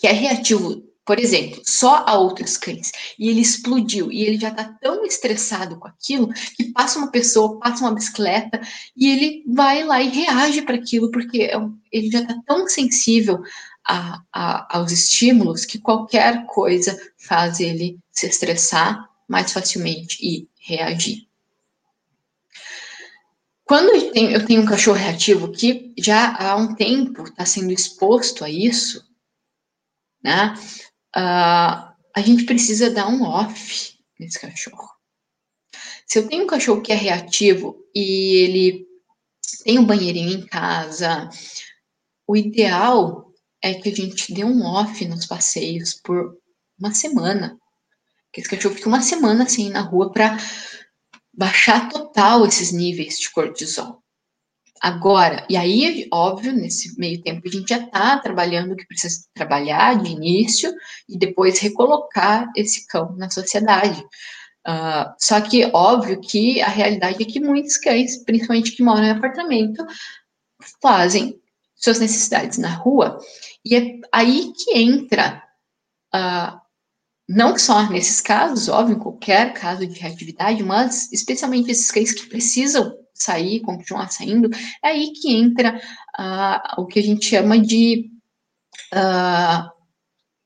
[0.00, 4.50] que é reativo, por exemplo, só a outros cães, e ele explodiu, e ele já
[4.50, 8.60] tá tão estressado com aquilo, que passa uma pessoa, passa uma bicicleta,
[8.94, 11.56] e ele vai lá e reage para aquilo, porque é
[11.90, 13.40] ele já tá tão sensível
[13.88, 21.26] a, a, aos estímulos que qualquer coisa faz ele se estressar mais facilmente e reagir.
[23.64, 27.72] Quando eu tenho, eu tenho um cachorro reativo que já há um tempo está sendo
[27.72, 29.06] exposto a isso,
[30.22, 30.54] né?
[31.16, 34.90] Uh, a gente precisa dar um off nesse cachorro.
[36.06, 38.88] Se eu tenho um cachorro que é reativo e ele
[39.64, 41.28] tem um banheirinho em casa,
[42.26, 43.27] o ideal
[43.62, 46.36] é que a gente dê um off nos passeios por
[46.78, 47.58] uma semana.
[48.32, 50.36] Que esse cachorro fique uma semana assim na rua para
[51.32, 54.02] baixar total esses níveis de cortisol.
[54.80, 59.24] Agora, e aí, óbvio, nesse meio tempo a gente já está trabalhando o que precisa
[59.34, 60.72] trabalhar de início
[61.08, 64.00] e depois recolocar esse cão na sociedade.
[64.66, 69.10] Uh, só que, óbvio que a realidade é que muitos cães, principalmente que moram em
[69.10, 69.84] apartamento,
[70.80, 71.40] fazem
[71.78, 73.18] suas necessidades na rua,
[73.64, 75.42] e é aí que entra
[76.14, 76.58] uh,
[77.28, 82.26] não só nesses casos, óbvio, em qualquer caso de reatividade, mas especialmente esses cães que
[82.26, 84.48] precisam sair, continuar saindo,
[84.82, 85.80] é aí que entra
[86.18, 88.10] uh, o que a gente chama de
[88.94, 89.70] uh,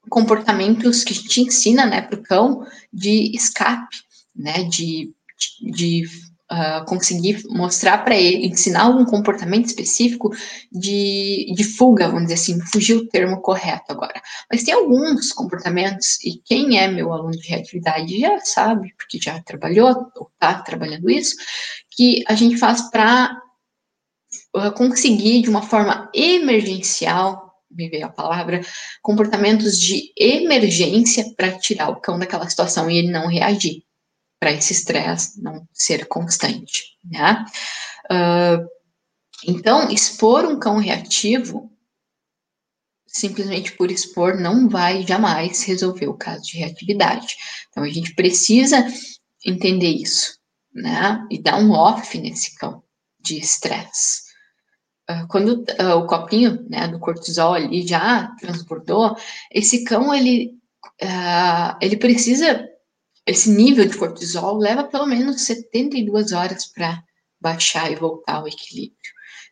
[0.08, 3.96] comportamentos que a gente ensina né, para o cão de escape,
[4.34, 5.14] né, de,
[5.72, 6.04] de
[6.52, 10.30] uh, conseguir mostrar para ele, ensinar algum comportamento específico
[10.70, 14.20] de, de fuga, vamos dizer assim, fugir o termo correto agora.
[14.50, 19.40] Mas tem alguns comportamentos, e quem é meu aluno de reatividade já sabe, porque já
[19.42, 21.34] trabalhou ou está trabalhando isso,
[21.90, 23.40] que a gente faz para
[24.54, 28.60] uh, ah, conseguir de uma forma emergencial me veio a palavra,
[29.00, 33.82] comportamentos de emergência para tirar o cão daquela situação e ele não reagir
[34.42, 37.44] para esse estresse não ser constante, né?
[38.10, 38.66] Uh,
[39.46, 41.70] então, expor um cão reativo,
[43.06, 47.36] simplesmente por expor, não vai jamais resolver o caso de reatividade.
[47.70, 48.84] Então, a gente precisa
[49.46, 50.36] entender isso,
[50.74, 51.24] né?
[51.30, 52.82] E dar um off nesse cão
[53.20, 54.22] de estresse.
[55.08, 59.16] Uh, quando uh, o copinho né, do cortisol ali já transbordou,
[59.52, 60.50] esse cão, ele,
[61.80, 62.71] ele precisa
[63.26, 67.02] esse nível de cortisol leva pelo menos 72 horas para
[67.40, 68.96] baixar e voltar ao equilíbrio.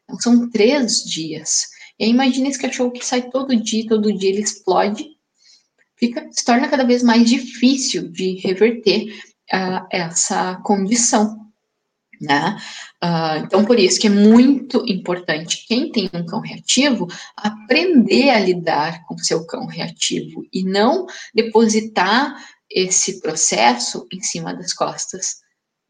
[0.04, 1.68] Então, são três dias.
[1.98, 5.06] E imagina esse cachorro que sai todo dia, todo dia ele explode,
[5.96, 9.12] fica, se torna cada vez mais difícil de reverter
[9.52, 11.38] uh, essa condição.
[12.20, 12.60] Né?
[13.02, 17.06] Uh, então, por isso que é muito importante quem tem um cão reativo
[17.36, 22.34] aprender a lidar com seu cão reativo e não depositar
[22.70, 25.40] esse processo em cima das costas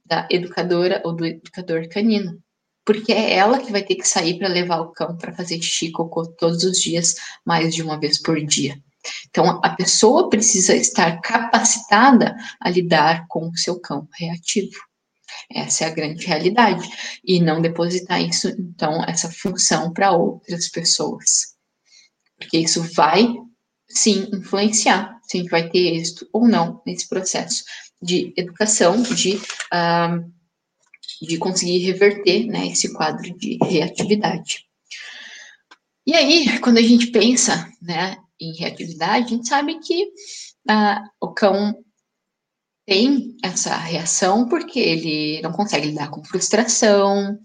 [0.05, 2.43] da educadora ou do educador canino.
[2.85, 5.93] Porque é ela que vai ter que sair para levar o cão para fazer xixi
[5.93, 7.15] cocô todos os dias,
[7.45, 8.83] mais de uma vez por dia.
[9.29, 14.81] Então, a pessoa precisa estar capacitada a lidar com o seu cão reativo.
[15.53, 16.89] Essa é a grande realidade.
[17.25, 21.55] E não depositar isso, então, essa função para outras pessoas.
[22.37, 23.29] Porque isso vai,
[23.89, 27.63] sim, influenciar se a gente vai ter êxito ou não nesse processo
[28.03, 30.33] de educação, de, uh,
[31.23, 34.67] de conseguir reverter né, esse quadro de reatividade.
[36.05, 40.07] E aí, quando a gente pensa né, em reatividade, a gente sabe que
[40.69, 41.77] uh, o cão
[42.85, 47.39] tem essa reação porque ele não consegue lidar com frustração,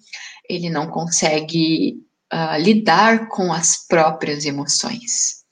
[0.50, 2.00] ele não consegue
[2.34, 5.44] uh, lidar com as próprias emoções.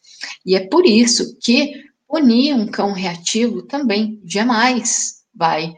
[0.43, 5.73] E é por isso que Punir um cão reativo também jamais vai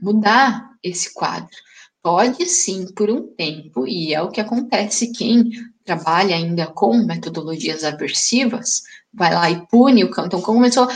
[0.00, 1.54] mudar esse quadro.
[2.02, 5.50] Pode sim, por um tempo, e é o que acontece quem
[5.84, 8.80] trabalha ainda com metodologias aversivas,
[9.12, 10.24] vai lá e pune o cão.
[10.24, 10.88] Então, começou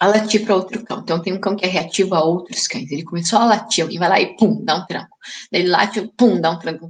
[0.00, 1.00] a latir para outro cão.
[1.00, 2.90] Então, tem um cão que é reativo a outros cães.
[2.90, 5.18] Ele começou a latir, alguém vai lá e pum, dá um tranco.
[5.52, 6.88] Daí ele late, pum, dá um tranco.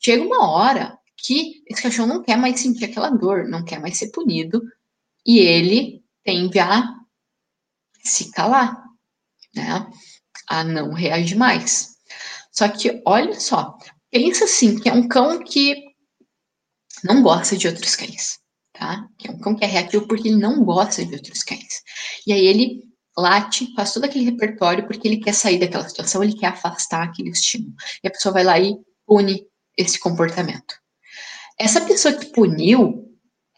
[0.00, 3.96] Chega uma hora que esse cachorro não quer mais sentir aquela dor, não quer mais
[3.96, 4.60] ser punido,
[5.28, 6.82] e ele tende a
[8.02, 8.82] se calar,
[9.54, 9.86] né?
[10.48, 11.96] A não reagir mais.
[12.50, 13.76] Só que, olha só,
[14.10, 15.84] pensa assim, que é um cão que
[17.04, 18.38] não gosta de outros cães,
[18.72, 19.06] tá?
[19.18, 21.82] Que é um cão que é reativo porque ele não gosta de outros cães.
[22.26, 26.38] E aí ele late, faz todo aquele repertório porque ele quer sair daquela situação, ele
[26.38, 27.74] quer afastar aquele estímulo.
[28.02, 28.74] E a pessoa vai lá e
[29.06, 30.74] pune esse comportamento.
[31.58, 33.07] Essa pessoa que puniu,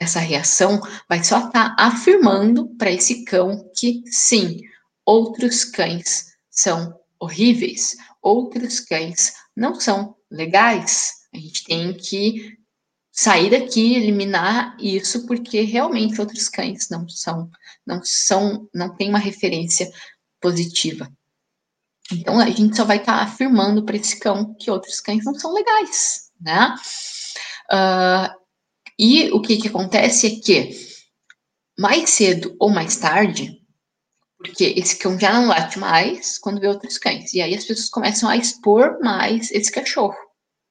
[0.01, 4.63] essa reação vai só estar tá afirmando para esse cão que sim,
[5.05, 11.13] outros cães são horríveis, outros cães não são legais.
[11.35, 12.59] A gente tem que
[13.13, 17.51] sair daqui, eliminar isso, porque realmente outros cães não são,
[17.87, 19.93] não são, não tem uma referência
[20.41, 21.13] positiva.
[22.11, 25.39] Então a gente só vai estar tá afirmando para esse cão que outros cães não
[25.39, 26.75] são legais, né?
[27.71, 28.40] Uh,
[29.03, 30.77] e o que, que acontece é que,
[31.79, 33.59] mais cedo ou mais tarde,
[34.37, 37.33] porque esse cão já não late mais quando vê outros cães.
[37.33, 40.19] E aí as pessoas começam a expor mais esse cachorro,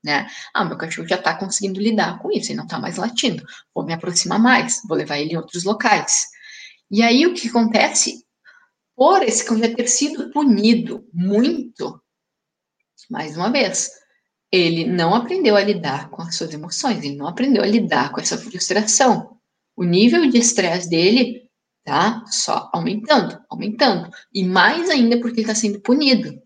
[0.03, 0.27] né?
[0.53, 3.43] Ah, meu cachorro já tá conseguindo lidar com isso, ele não tá mais latindo.
[3.73, 6.27] Vou me aproximar mais, vou levar ele em outros locais.
[6.91, 8.23] E aí o que acontece?
[8.95, 11.99] Por esse cão já ter sido punido muito,
[13.09, 13.89] mais uma vez,
[14.51, 18.19] ele não aprendeu a lidar com as suas emoções, ele não aprendeu a lidar com
[18.19, 19.37] essa frustração.
[19.75, 21.49] O nível de estresse dele
[21.83, 24.11] tá só aumentando, aumentando.
[24.33, 26.41] E mais ainda porque ele está sendo punido.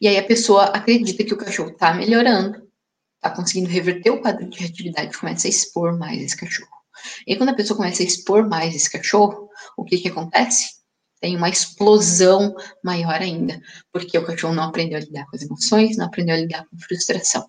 [0.00, 2.68] E aí a pessoa acredita que o cachorro está melhorando,
[3.16, 6.70] está conseguindo reverter o quadro de reatividade, começa a expor mais esse cachorro.
[7.26, 10.81] E aí, quando a pessoa começa a expor mais esse cachorro, o que que acontece?
[11.22, 12.52] Tem uma explosão
[12.82, 13.62] maior ainda,
[13.92, 16.76] porque o cachorro não aprendeu a lidar com as emoções, não aprendeu a lidar com
[16.76, 17.48] frustração.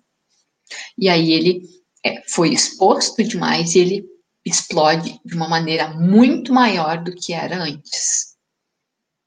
[0.96, 1.68] E aí ele
[2.06, 4.06] é, foi exposto demais e ele
[4.46, 8.36] explode de uma maneira muito maior do que era antes.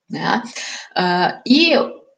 [0.10, 0.42] Né?
[0.98, 1.74] Uh, e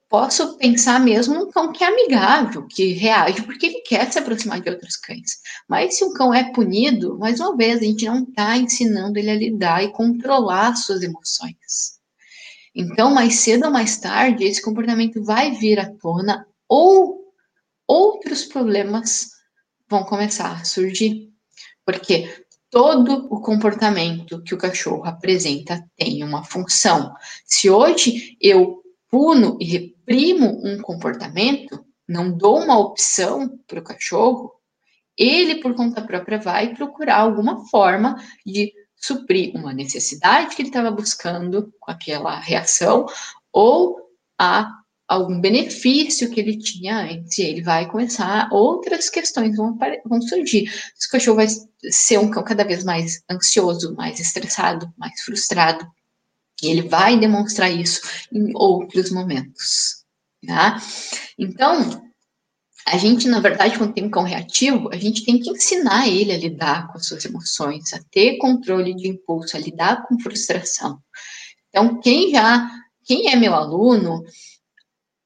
[0.08, 4.62] posso pensar mesmo num cão que é amigável, que reage porque ele quer se aproximar
[4.62, 5.40] de outros cães.
[5.68, 9.32] Mas se um cão é punido, mais uma vez, a gente não está ensinando ele
[9.32, 11.99] a lidar e controlar suas emoções.
[12.80, 17.34] Então, mais cedo ou mais tarde, esse comportamento vai vir à tona ou
[17.86, 19.32] outros problemas
[19.90, 21.30] vão começar a surgir.
[21.86, 27.14] Porque todo o comportamento que o cachorro apresenta tem uma função.
[27.44, 34.54] Se hoje eu puno e reprimo um comportamento, não dou uma opção para o cachorro,
[35.18, 38.16] ele, por conta própria, vai procurar alguma forma
[38.46, 43.06] de suprir uma necessidade que ele estava buscando com aquela reação
[43.52, 43.98] ou
[44.38, 49.76] a algum benefício que ele tinha antes, ele vai começar, outras questões vão,
[50.06, 50.70] vão surgir.
[50.70, 51.48] O cachorro vai
[51.90, 55.90] ser um cão cada vez mais ansioso, mais estressado, mais frustrado,
[56.62, 60.04] e ele vai demonstrar isso em outros momentos,
[60.46, 60.80] tá?
[61.40, 62.09] Então,
[62.86, 66.32] a gente, na verdade, quando tem um cão reativo, a gente tem que ensinar ele
[66.32, 71.00] a lidar com as suas emoções, a ter controle de impulso, a lidar com frustração.
[71.70, 72.70] Então, quem já,
[73.06, 74.24] quem é meu aluno,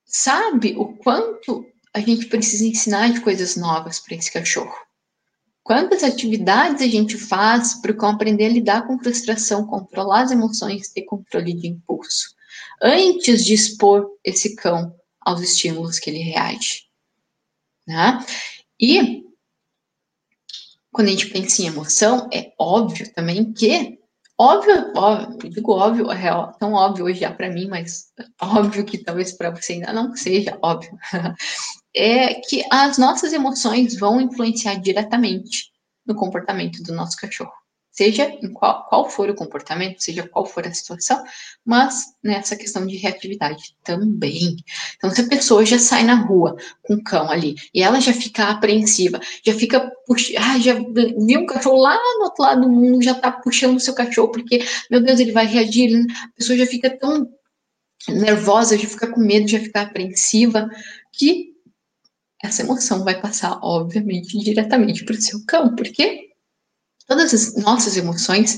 [0.06, 4.76] sabe o quanto a gente precisa ensinar de coisas novas para esse cachorro.
[5.64, 10.32] Quantas atividades a gente faz para o cão aprender a lidar com frustração, controlar as
[10.32, 12.36] emoções, ter controle de impulso,
[12.82, 16.84] antes de expor esse cão aos estímulos que ele reage.
[17.88, 18.26] Né?
[18.80, 19.24] E
[20.92, 24.00] quando a gente pensa em emoção, é óbvio também que,
[24.38, 26.30] óbvio, óbvio digo óbvio, é
[26.60, 30.58] tão óbvio hoje já para mim, mas óbvio que talvez para você ainda não seja
[30.62, 30.96] óbvio,
[31.96, 35.72] é que as nossas emoções vão influenciar diretamente
[36.06, 37.63] no comportamento do nosso cachorro.
[37.94, 41.24] Seja em qual, qual for o comportamento, seja qual for a situação,
[41.64, 44.58] mas nessa questão de reatividade também.
[44.98, 48.12] Então, se a pessoa já sai na rua com o cão ali e ela já
[48.12, 52.70] fica apreensiva, já fica puxando, ah, já viu um cachorro lá no outro lado do
[52.70, 56.58] mundo, já tá puxando o seu cachorro, porque, meu Deus, ele vai reagir, a pessoa
[56.58, 57.30] já fica tão
[58.10, 60.68] nervosa, já fica com medo, já fica apreensiva,
[61.12, 61.54] que
[62.44, 66.33] essa emoção vai passar, obviamente, diretamente para o seu cão, porque
[67.08, 68.58] todas as nossas emoções,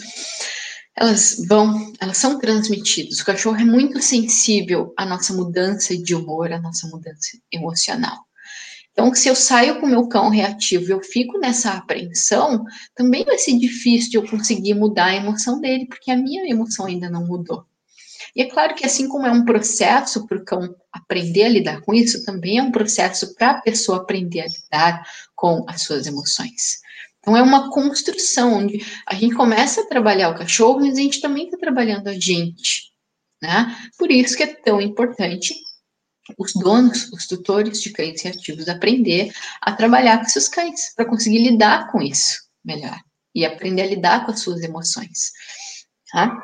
[0.95, 3.19] elas vão, elas são transmitidas.
[3.19, 8.17] O cachorro é muito sensível à nossa mudança de humor, à nossa mudança emocional.
[8.91, 12.63] Então, se eu saio com o meu cão reativo e eu fico nessa apreensão,
[12.95, 16.85] também vai ser difícil de eu conseguir mudar a emoção dele, porque a minha emoção
[16.85, 17.65] ainda não mudou.
[18.33, 21.81] E é claro que, assim como é um processo para o cão aprender a lidar
[21.81, 26.07] com isso, também é um processo para a pessoa aprender a lidar com as suas
[26.07, 26.79] emoções.
[27.25, 31.19] Então, é uma construção onde a gente começa a trabalhar o cachorro, mas a gente
[31.19, 32.91] também está trabalhando a gente.
[33.41, 33.75] Né?
[33.97, 35.55] Por isso que é tão importante
[36.37, 41.39] os donos, os tutores de cães reativos aprender a trabalhar com seus cães, para conseguir
[41.39, 42.99] lidar com isso melhor
[43.33, 45.31] e aprender a lidar com as suas emoções.
[46.11, 46.39] Tá?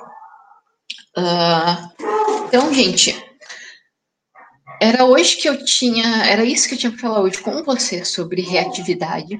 [1.16, 3.16] Uh, então, gente,
[4.82, 8.04] era hoje que eu tinha, era isso que eu tinha para falar hoje com você
[8.04, 9.40] sobre reatividade.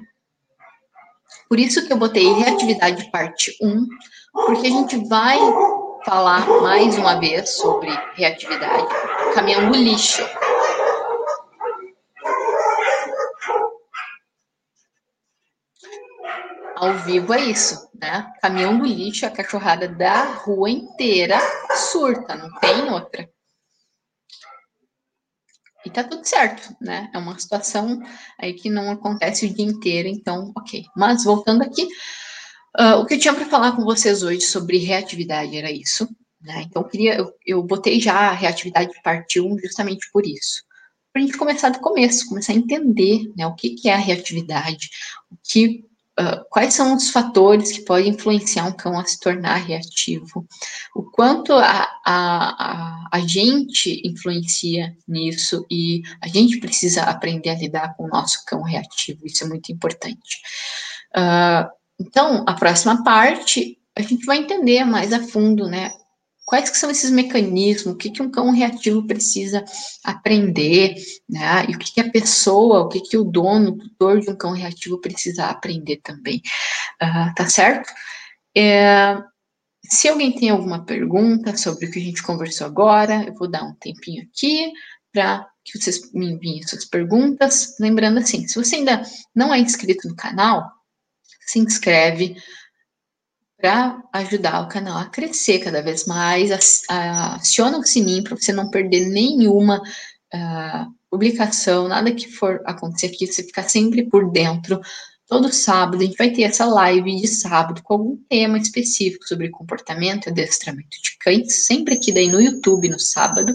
[1.52, 3.86] Por isso que eu botei reatividade parte 1,
[4.32, 5.38] porque a gente vai
[6.06, 8.88] falar mais uma vez sobre reatividade,
[9.36, 10.26] caminhando lixo.
[16.78, 18.32] Ao vivo é isso, né?
[18.42, 21.38] Caminhão do lixo, a cachorrada da rua inteira
[21.76, 23.30] surta, não tem outra.
[25.86, 27.10] E tá tudo certo, né?
[27.14, 28.02] É uma situação
[28.40, 30.86] aí que não acontece o dia inteiro, então, ok.
[30.96, 31.88] Mas voltando aqui,
[32.80, 36.08] uh, o que eu tinha para falar com vocês hoje sobre reatividade era isso,
[36.40, 36.64] né?
[36.68, 40.64] Então, eu queria, eu, eu botei já a reatividade parte 1 justamente por isso.
[41.12, 43.98] Para a gente começar do começo, começar a entender né, o que, que é a
[43.98, 44.90] reatividade,
[45.30, 45.84] o que
[46.20, 50.46] Uh, quais são os fatores que podem influenciar um cão a se tornar reativo,
[50.94, 57.56] o quanto a, a, a, a, gente influencia nisso e a gente precisa aprender a
[57.56, 60.42] lidar com o nosso cão reativo, isso é muito importante.
[61.16, 65.94] Uh, então, a próxima parte, a gente vai entender mais a fundo, né,
[66.52, 69.64] quais que são esses mecanismos, o que, que um cão reativo precisa
[70.04, 70.96] aprender,
[71.30, 71.66] né?
[71.70, 74.36] E o que, que a pessoa, o que, que o dono, o tutor de um
[74.36, 76.42] cão reativo precisa aprender também.
[77.02, 77.90] Uh, tá certo?
[78.54, 79.18] É,
[79.86, 83.64] se alguém tem alguma pergunta sobre o que a gente conversou agora, eu vou dar
[83.64, 84.74] um tempinho aqui
[85.14, 87.78] para que vocês me enviem suas perguntas.
[87.80, 89.02] Lembrando assim, se você ainda
[89.34, 90.70] não é inscrito no canal,
[91.46, 92.36] se inscreve,
[93.62, 96.50] para ajudar o canal a crescer cada vez mais.
[96.90, 99.80] Aciona o sininho para você não perder nenhuma
[100.34, 104.82] uh, publicação, nada que for acontecer aqui, você ficar sempre por dentro.
[105.28, 109.50] Todo sábado a gente vai ter essa live de sábado com algum tema específico sobre
[109.50, 113.54] comportamento e adestramento de cães, sempre aqui daí no YouTube no sábado.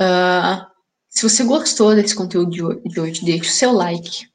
[0.00, 0.64] Uh,
[1.10, 4.26] se você gostou desse conteúdo de hoje, deixe o seu like.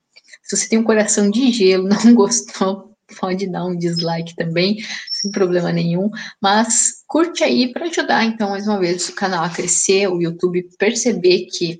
[0.43, 4.77] Se você tem um coração de gelo, não gostou, pode dar um dislike também,
[5.11, 6.09] sem problema nenhum.
[6.41, 10.67] Mas curte aí para ajudar, então, mais uma vez, o canal a crescer, o YouTube
[10.77, 11.79] perceber que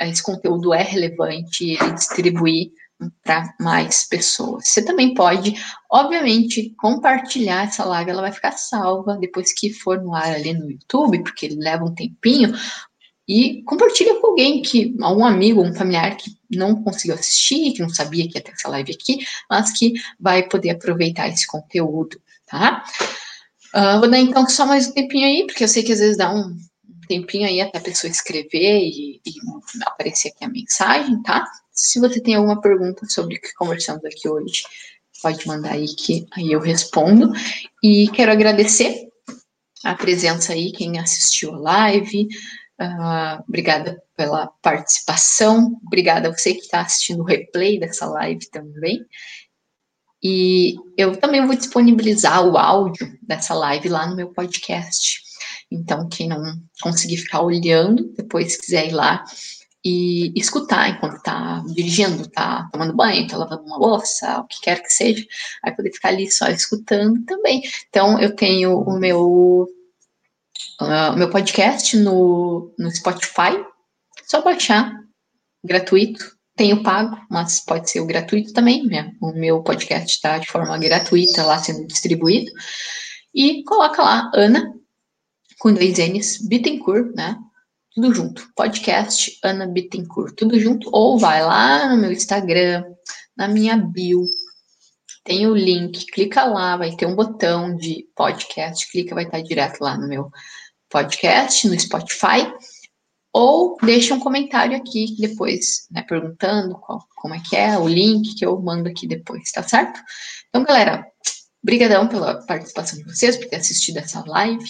[0.00, 2.70] esse conteúdo é relevante e distribuir
[3.22, 4.68] para mais pessoas.
[4.68, 5.54] Você também pode,
[5.90, 10.70] obviamente, compartilhar essa live, ela vai ficar salva depois que for no ar ali no
[10.70, 12.52] YouTube, porque ele leva um tempinho,
[13.28, 17.90] e compartilha com alguém que, um amigo, um familiar que não conseguiu assistir, que não
[17.90, 19.18] sabia que ia ter essa live aqui,
[19.50, 22.82] mas que vai poder aproveitar esse conteúdo, tá?
[23.74, 26.16] Uh, vou dar então só mais um tempinho aí, porque eu sei que às vezes
[26.16, 26.56] dá um
[27.06, 29.32] tempinho aí até a pessoa escrever e, e
[29.82, 31.44] aparecer aqui a mensagem, tá?
[31.70, 34.62] Se você tem alguma pergunta sobre o que conversamos aqui hoje,
[35.22, 37.30] pode mandar aí que aí eu respondo.
[37.82, 39.06] E quero agradecer
[39.84, 42.26] a presença aí, quem assistiu a live,
[42.80, 45.78] Uh, obrigada pela participação.
[45.84, 49.04] Obrigada a você que está assistindo o replay dessa live também.
[50.22, 55.20] E eu também vou disponibilizar o áudio dessa live lá no meu podcast.
[55.70, 56.42] Então, quem não
[56.80, 59.24] conseguir ficar olhando, depois quiser ir lá
[59.84, 64.82] e escutar enquanto está dirigindo, está tomando banho, está lavando uma louça, o que quer
[64.82, 65.24] que seja,
[65.62, 67.62] vai poder ficar ali só escutando também.
[67.88, 69.68] Então, eu tenho o meu
[70.80, 73.64] uh, meu podcast no, no Spotify.
[74.26, 74.92] Só baixar,
[75.64, 76.36] gratuito.
[76.56, 78.84] Tenho pago, mas pode ser o gratuito também.
[78.86, 79.12] Né?
[79.20, 82.50] O meu podcast está de forma gratuita lá sendo distribuído.
[83.32, 84.74] E coloca lá, Ana,
[85.58, 87.36] com dois N's, Bittencourt, né?
[87.94, 88.48] Tudo junto.
[88.56, 90.88] Podcast Ana Bittencourt, tudo junto.
[90.92, 92.84] Ou vai lá no meu Instagram,
[93.36, 94.24] na minha bio,
[95.28, 99.78] tem o link, clica lá, vai ter um botão de podcast, clica, vai estar direto
[99.82, 100.30] lá no meu
[100.90, 102.52] podcast, no Spotify,
[103.32, 108.34] ou deixa um comentário aqui depois, né, perguntando qual, como é que é, o link
[108.34, 110.00] que eu mando aqui depois, tá certo?
[110.48, 111.06] Então, galera,
[111.62, 114.64] brigadão pela participação de vocês, por ter assistido essa live,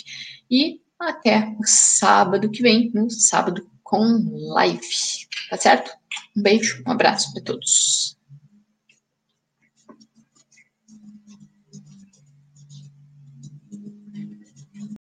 [0.50, 4.02] e até o sábado que vem, no sábado com
[4.52, 4.80] live,
[5.48, 5.90] tá certo?
[6.36, 8.17] Um beijo, um abraço para todos.